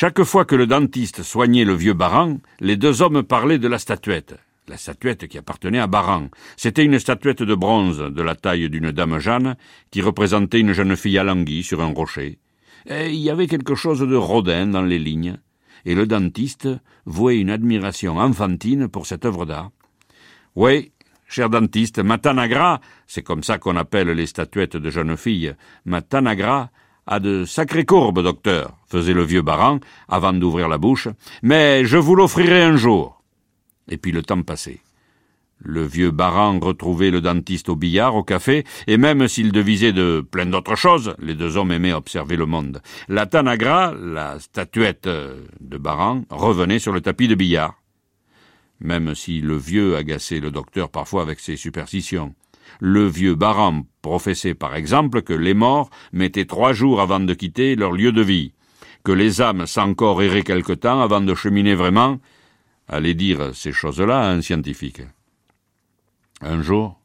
Chaque 0.00 0.22
fois 0.22 0.46
que 0.46 0.54
le 0.56 0.66
dentiste 0.66 1.22
soignait 1.22 1.66
le 1.66 1.74
vieux 1.74 1.92
Baran, 1.92 2.38
les 2.60 2.78
deux 2.78 3.02
hommes 3.02 3.22
parlaient 3.22 3.58
de 3.58 3.68
la 3.68 3.78
statuette. 3.78 4.34
La 4.66 4.78
statuette 4.78 5.28
qui 5.28 5.36
appartenait 5.36 5.78
à 5.78 5.88
Baran. 5.88 6.28
C'était 6.56 6.86
une 6.86 6.98
statuette 6.98 7.42
de 7.42 7.54
bronze 7.54 7.98
de 7.98 8.22
la 8.22 8.34
taille 8.34 8.70
d'une 8.70 8.92
dame 8.92 9.18
Jeanne 9.18 9.56
qui 9.90 10.00
représentait 10.00 10.60
une 10.60 10.72
jeune 10.72 10.96
fille 10.96 11.18
alanguie 11.18 11.62
sur 11.62 11.82
un 11.82 11.92
rocher. 11.92 12.38
Il 12.88 13.16
y 13.16 13.28
avait 13.28 13.46
quelque 13.46 13.74
chose 13.74 14.00
de 14.00 14.16
rodin 14.16 14.68
dans 14.68 14.80
les 14.80 14.98
lignes, 14.98 15.36
et 15.84 15.94
le 15.94 16.06
dentiste 16.06 16.66
vouait 17.04 17.38
une 17.38 17.50
admiration 17.50 18.16
enfantine 18.16 18.88
pour 18.88 19.04
cette 19.04 19.26
œuvre 19.26 19.44
d'art. 19.44 19.70
Oui, 20.56 20.92
cher 21.28 21.50
dentiste, 21.50 21.98
ma 21.98 22.16
Tanagra, 22.16 22.80
c'est 23.06 23.22
comme 23.22 23.42
ça 23.42 23.58
qu'on 23.58 23.76
appelle 23.76 24.08
les 24.08 24.24
statuettes 24.24 24.78
de 24.78 24.88
jeunes 24.88 25.18
filles, 25.18 25.54
ma 25.84 26.00
Tanagra 26.00 26.70
a 27.10 27.18
de 27.18 27.44
sacrées 27.44 27.84
courbes, 27.84 28.22
docteur, 28.22 28.76
faisait 28.88 29.12
le 29.12 29.24
vieux 29.24 29.42
baran 29.42 29.80
avant 30.08 30.32
d'ouvrir 30.32 30.68
la 30.68 30.78
bouche, 30.78 31.08
mais 31.42 31.84
je 31.84 31.98
vous 31.98 32.14
l'offrirai 32.14 32.62
un 32.62 32.76
jour. 32.76 33.20
Et 33.88 33.98
puis 33.98 34.12
le 34.12 34.22
temps 34.22 34.42
passait. 34.42 34.78
Le 35.58 35.84
vieux 35.84 36.12
baran 36.12 36.58
retrouvait 36.60 37.10
le 37.10 37.20
dentiste 37.20 37.68
au 37.68 37.76
billard, 37.76 38.14
au 38.14 38.22
café, 38.22 38.64
et 38.86 38.96
même 38.96 39.26
s'il 39.26 39.50
devisait 39.50 39.92
de 39.92 40.24
plein 40.30 40.46
d'autres 40.46 40.76
choses, 40.76 41.14
les 41.18 41.34
deux 41.34 41.56
hommes 41.56 41.72
aimaient 41.72 41.92
observer 41.92 42.36
le 42.36 42.46
monde. 42.46 42.80
La 43.08 43.26
Tanagra, 43.26 43.92
la 43.92 44.38
statuette 44.38 45.08
de 45.08 45.76
baran, 45.78 46.22
revenait 46.30 46.78
sur 46.78 46.92
le 46.92 47.00
tapis 47.00 47.28
de 47.28 47.34
billard. 47.34 47.74
Même 48.78 49.14
si 49.14 49.40
le 49.42 49.56
vieux 49.56 49.96
agaçait 49.96 50.40
le 50.40 50.50
docteur 50.50 50.88
parfois 50.88 51.22
avec 51.22 51.40
ses 51.40 51.56
superstitions. 51.56 52.34
Le 52.78 53.06
vieux 53.06 53.34
Baran 53.34 53.82
professait 54.02 54.54
par 54.54 54.74
exemple 54.74 55.22
que 55.22 55.32
les 55.32 55.54
morts 55.54 55.90
mettaient 56.12 56.44
trois 56.44 56.72
jours 56.72 57.00
avant 57.00 57.20
de 57.20 57.34
quitter 57.34 57.74
leur 57.76 57.92
lieu 57.92 58.12
de 58.12 58.22
vie, 58.22 58.52
que 59.04 59.12
les 59.12 59.40
âmes 59.40 59.66
sans 59.66 59.94
corps 59.94 60.22
erraient 60.22 60.42
quelque 60.42 60.72
temps 60.72 61.00
avant 61.00 61.20
de 61.20 61.34
cheminer 61.34 61.74
vraiment. 61.74 62.18
Allez 62.88 63.14
dire 63.14 63.54
ces 63.54 63.72
choses-là 63.72 64.20
à 64.20 64.30
un 64.30 64.40
scientifique. 64.40 65.02
Un 66.40 66.62
jour, 66.62 66.98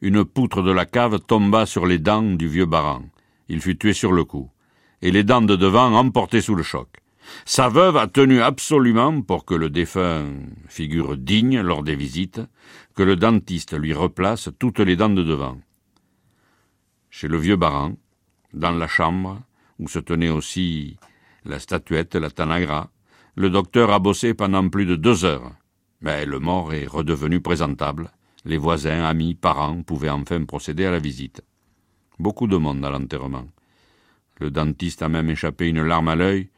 une 0.00 0.24
poutre 0.24 0.62
de 0.62 0.70
la 0.70 0.86
cave 0.86 1.20
tomba 1.20 1.66
sur 1.66 1.86
les 1.86 1.98
dents 1.98 2.22
du 2.22 2.48
vieux 2.48 2.66
Baran. 2.66 3.02
Il 3.48 3.60
fut 3.60 3.76
tué 3.76 3.92
sur 3.92 4.12
le 4.12 4.24
coup, 4.24 4.50
et 5.02 5.10
les 5.10 5.24
dents 5.24 5.42
de 5.42 5.56
devant 5.56 5.94
emportées 5.94 6.40
sous 6.40 6.54
le 6.54 6.62
choc. 6.62 6.88
Sa 7.44 7.68
veuve 7.68 7.96
a 7.96 8.06
tenu 8.06 8.40
absolument, 8.40 9.22
pour 9.22 9.44
que 9.44 9.54
le 9.54 9.70
défunt 9.70 10.26
figure 10.68 11.16
digne 11.16 11.60
lors 11.60 11.82
des 11.82 11.96
visites, 11.96 12.40
que 12.94 13.02
le 13.02 13.16
dentiste 13.16 13.76
lui 13.76 13.92
replace 13.92 14.50
toutes 14.58 14.80
les 14.80 14.96
dents 14.96 15.10
de 15.10 15.22
devant. 15.22 15.58
Chez 17.10 17.28
le 17.28 17.36
vieux 17.36 17.56
baran, 17.56 17.94
dans 18.52 18.72
la 18.72 18.88
chambre, 18.88 19.40
où 19.78 19.88
se 19.88 19.98
tenait 19.98 20.30
aussi 20.30 20.96
la 21.44 21.58
statuette, 21.58 22.14
la 22.14 22.30
tanagra, 22.30 22.90
le 23.36 23.50
docteur 23.50 23.90
a 23.90 23.98
bossé 23.98 24.32
pendant 24.32 24.68
plus 24.68 24.86
de 24.86 24.96
deux 24.96 25.24
heures. 25.24 25.52
Mais 26.00 26.24
le 26.24 26.38
mort 26.38 26.72
est 26.72 26.86
redevenu 26.86 27.40
présentable. 27.40 28.10
Les 28.44 28.56
voisins, 28.56 29.04
amis, 29.04 29.34
parents 29.34 29.82
pouvaient 29.82 30.10
enfin 30.10 30.44
procéder 30.44 30.84
à 30.84 30.90
la 30.90 30.98
visite. 30.98 31.42
Beaucoup 32.18 32.46
de 32.46 32.56
monde 32.56 32.84
à 32.84 32.90
l'enterrement. 32.90 33.46
Le 34.38 34.50
dentiste 34.50 35.02
a 35.02 35.08
même 35.08 35.30
échappé 35.30 35.68
une 35.68 35.82
larme 35.82 36.08
à 36.08 36.16
l'œil 36.16 36.48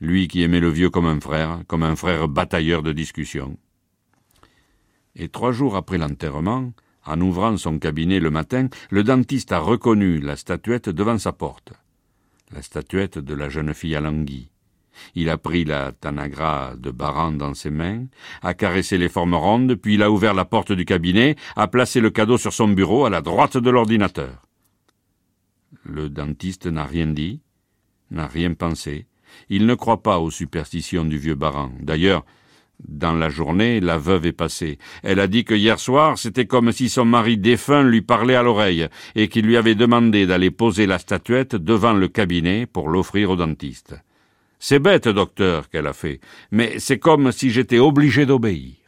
lui 0.00 0.28
qui 0.28 0.42
aimait 0.42 0.60
le 0.60 0.70
vieux 0.70 0.90
comme 0.90 1.06
un 1.06 1.20
frère, 1.20 1.60
comme 1.66 1.82
un 1.82 1.96
frère 1.96 2.28
batailleur 2.28 2.82
de 2.82 2.92
discussion. 2.92 3.56
Et 5.16 5.28
trois 5.28 5.52
jours 5.52 5.76
après 5.76 5.98
l'enterrement, 5.98 6.72
en 7.06 7.20
ouvrant 7.20 7.56
son 7.56 7.78
cabinet 7.78 8.20
le 8.20 8.30
matin, 8.30 8.68
le 8.90 9.04
dentiste 9.04 9.52
a 9.52 9.58
reconnu 9.58 10.20
la 10.20 10.36
statuette 10.36 10.88
devant 10.88 11.18
sa 11.18 11.32
porte. 11.32 11.72
La 12.52 12.62
statuette 12.62 13.18
de 13.18 13.34
la 13.34 13.48
jeune 13.48 13.74
fille 13.74 13.94
Alangui. 13.94 14.50
Il 15.14 15.28
a 15.28 15.38
pris 15.38 15.64
la 15.64 15.92
tanagra 15.92 16.74
de 16.76 16.90
Baran 16.90 17.32
dans 17.32 17.54
ses 17.54 17.70
mains, 17.70 18.06
a 18.42 18.54
caressé 18.54 18.96
les 18.96 19.08
formes 19.08 19.34
rondes, 19.34 19.74
puis 19.74 19.94
il 19.94 20.02
a 20.02 20.10
ouvert 20.10 20.34
la 20.34 20.44
porte 20.44 20.72
du 20.72 20.84
cabinet, 20.84 21.36
a 21.56 21.66
placé 21.68 22.00
le 22.00 22.10
cadeau 22.10 22.38
sur 22.38 22.52
son 22.52 22.68
bureau 22.68 23.04
à 23.04 23.10
la 23.10 23.20
droite 23.20 23.56
de 23.56 23.70
l'ordinateur. 23.70 24.46
Le 25.84 26.08
dentiste 26.08 26.66
n'a 26.66 26.84
rien 26.84 27.08
dit, 27.08 27.40
n'a 28.10 28.26
rien 28.26 28.54
pensé, 28.54 29.06
il 29.48 29.66
ne 29.66 29.74
croit 29.74 30.02
pas 30.02 30.18
aux 30.18 30.30
superstitions 30.30 31.04
du 31.04 31.18
vieux 31.18 31.34
baran. 31.34 31.70
D'ailleurs, 31.80 32.24
dans 32.88 33.14
la 33.14 33.28
journée, 33.28 33.80
la 33.80 33.98
veuve 33.98 34.26
est 34.26 34.32
passée. 34.32 34.78
Elle 35.02 35.20
a 35.20 35.26
dit 35.26 35.44
que 35.44 35.54
hier 35.54 35.78
soir, 35.78 36.18
c'était 36.18 36.46
comme 36.46 36.72
si 36.72 36.88
son 36.88 37.04
mari 37.04 37.38
défunt 37.38 37.82
lui 37.82 38.02
parlait 38.02 38.34
à 38.34 38.42
l'oreille, 38.42 38.88
et 39.14 39.28
qu'il 39.28 39.46
lui 39.46 39.56
avait 39.56 39.74
demandé 39.74 40.26
d'aller 40.26 40.50
poser 40.50 40.86
la 40.86 40.98
statuette 40.98 41.56
devant 41.56 41.92
le 41.92 42.08
cabinet 42.08 42.66
pour 42.66 42.88
l'offrir 42.88 43.30
au 43.30 43.36
dentiste. 43.36 43.94
C'est 44.58 44.78
bête, 44.78 45.08
docteur, 45.08 45.68
qu'elle 45.68 45.86
a 45.86 45.92
fait, 45.92 46.20
mais 46.50 46.78
c'est 46.78 46.98
comme 46.98 47.32
si 47.32 47.50
j'étais 47.50 47.78
obligé 47.78 48.26
d'obéir. 48.26 48.83